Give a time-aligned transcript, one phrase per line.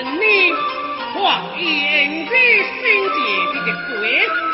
[0.00, 0.52] 你
[1.12, 3.18] 谎言的心间，
[3.52, 3.66] 这个
[4.00, 4.47] 鬼。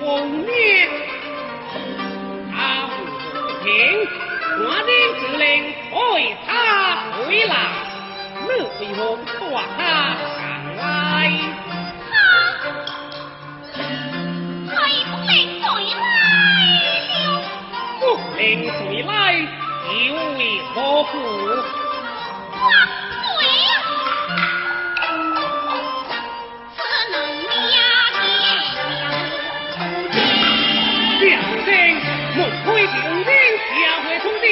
[0.00, 0.02] 红
[0.44, 0.52] 娘，
[2.52, 2.56] 他
[2.86, 2.92] 不
[3.62, 3.68] 亲，
[4.60, 5.42] 我的只能
[5.90, 5.92] 陪
[6.46, 6.48] 他
[7.16, 7.52] 回来，
[8.42, 9.00] 你为我
[9.50, 9.78] 把他
[10.38, 10.42] 赶
[10.76, 10.82] 来？
[12.10, 12.14] 他，
[14.68, 14.76] 他
[15.10, 15.28] 不能
[15.60, 16.02] 回来
[18.00, 18.02] 不
[18.36, 18.38] 能
[18.78, 19.12] 回来，
[20.06, 20.06] 又
[20.36, 20.40] 为
[20.74, 21.14] 何故？
[22.52, 22.62] 我。
[32.86, 32.92] 兄
[33.24, 34.48] 弟，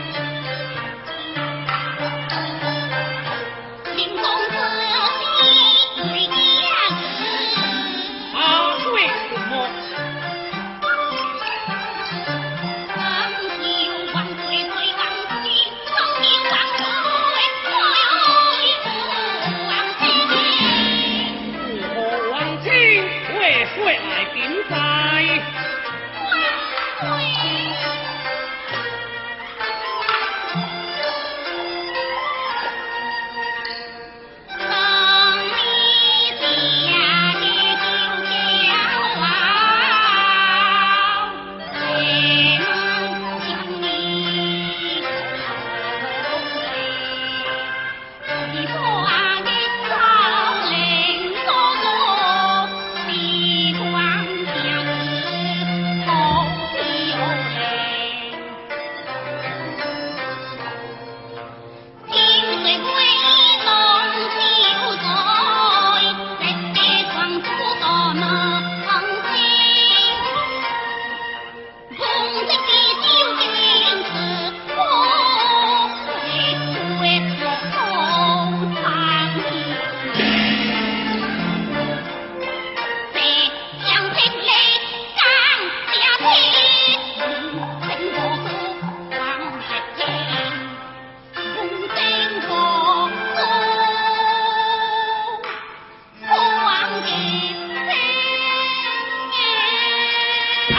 [100.69, 100.77] 哎，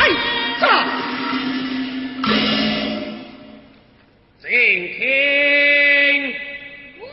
[4.42, 5.02] 正厅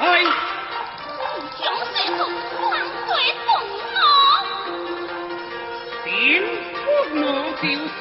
[0.08, 0.24] 哎，
[1.04, 1.08] 不
[1.54, 1.60] 水
[1.94, 2.66] 再同军
[3.06, 3.10] 队
[3.44, 3.48] 动
[3.92, 4.00] 乱，
[6.04, 6.08] 点
[6.72, 6.86] 拨
[7.20, 7.22] 我
[7.60, 7.62] 条
[7.98, 8.00] 死。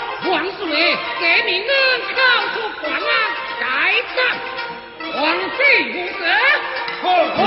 [0.29, 1.69] 万岁，这命人
[2.15, 2.21] 交
[2.53, 3.03] 出关啊，
[3.59, 3.65] 该
[4.13, 4.17] 杀。
[5.13, 5.19] 皇
[5.55, 5.59] 水
[5.93, 6.19] 无色，
[7.01, 7.03] 何
[7.35, 7.39] 何？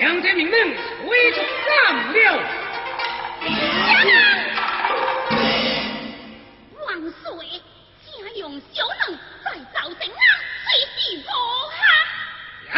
[0.00, 0.56] 将这命人
[1.00, 2.20] 推出三六。
[3.42, 4.16] 杨啊！
[6.76, 6.84] 黄
[7.22, 7.24] 水，
[8.36, 10.22] 用小能来造成啊，
[10.64, 11.28] 随时无
[11.70, 12.76] 下。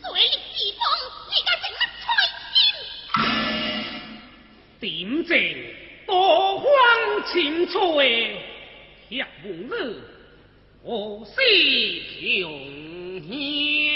[0.00, 0.80] 水里之中，
[1.28, 2.06] 你家怎么开
[2.54, 2.56] 心？
[4.80, 4.86] 点
[5.26, 5.30] 正
[6.06, 6.10] 多
[6.60, 6.66] 方
[7.32, 7.34] 清
[7.68, 8.02] 楚的
[9.08, 9.72] 跳舞何，
[10.82, 10.88] 我
[11.26, 11.32] 是
[12.20, 13.87] 平。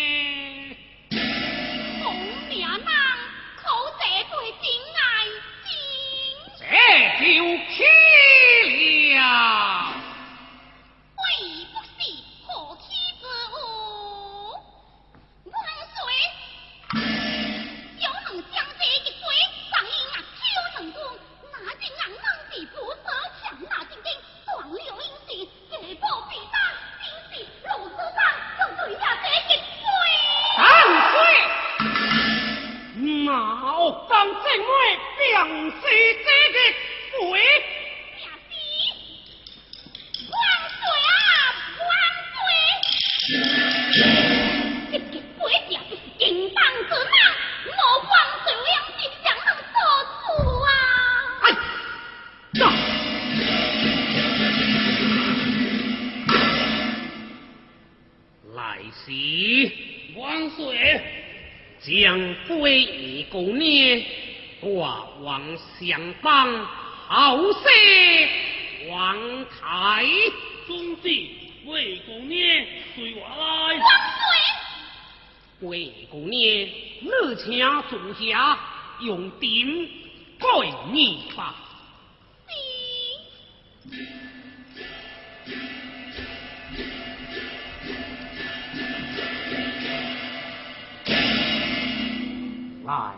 [92.92, 93.14] 来，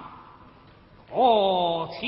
[1.10, 2.06] 我求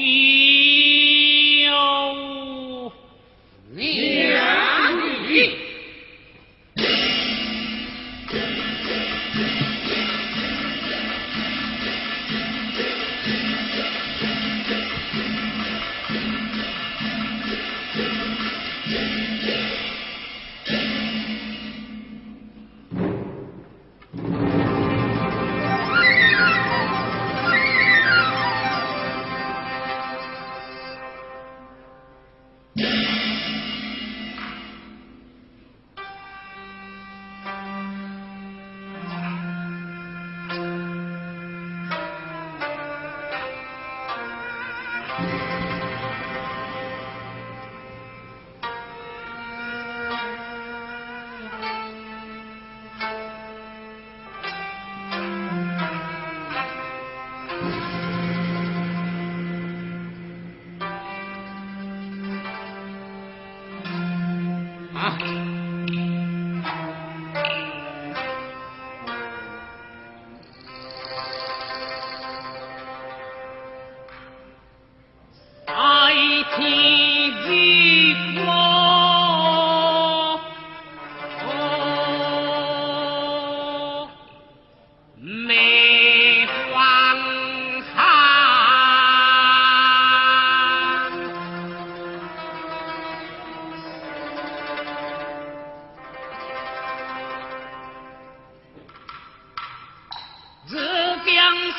[45.18, 45.45] Thank you.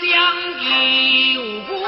[0.01, 1.86] 相依无。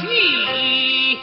[0.00, 1.20] 起，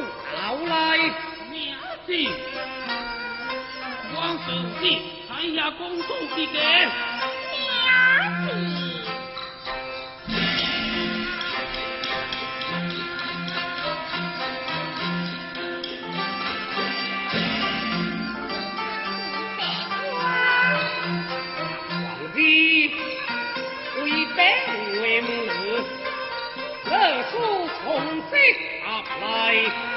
[0.00, 0.98] 到来，
[1.50, 2.08] 娘子，
[4.14, 4.80] 王孙子，
[5.28, 6.58] 太下公主的个。
[7.52, 7.68] 娘
[8.46, 8.48] 子。
[27.32, 27.70] 路卡
[28.30, 28.32] 在
[28.84, 29.89] 他，